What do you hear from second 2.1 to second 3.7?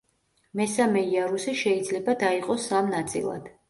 დაიყოს სამ ნაწილად.